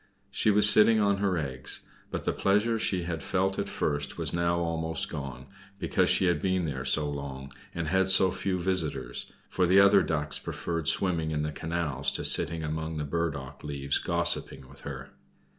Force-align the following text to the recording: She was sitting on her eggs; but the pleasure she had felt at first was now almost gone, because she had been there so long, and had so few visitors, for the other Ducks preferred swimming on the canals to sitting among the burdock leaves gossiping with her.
She 0.31 0.49
was 0.49 0.67
sitting 0.67 0.99
on 0.99 1.17
her 1.17 1.37
eggs; 1.37 1.81
but 2.09 2.23
the 2.23 2.33
pleasure 2.33 2.79
she 2.79 3.03
had 3.03 3.21
felt 3.21 3.59
at 3.59 3.69
first 3.69 4.17
was 4.17 4.33
now 4.33 4.57
almost 4.57 5.09
gone, 5.09 5.45
because 5.77 6.09
she 6.09 6.25
had 6.25 6.41
been 6.41 6.65
there 6.65 6.85
so 6.85 7.07
long, 7.07 7.53
and 7.75 7.87
had 7.87 8.09
so 8.09 8.31
few 8.31 8.57
visitors, 8.59 9.31
for 9.47 9.67
the 9.67 9.79
other 9.79 10.01
Ducks 10.01 10.39
preferred 10.39 10.87
swimming 10.87 11.31
on 11.35 11.43
the 11.43 11.51
canals 11.51 12.11
to 12.13 12.25
sitting 12.25 12.63
among 12.63 12.97
the 12.97 13.03
burdock 13.05 13.63
leaves 13.63 13.99
gossiping 13.99 14.67
with 14.67 14.79
her. 14.79 15.11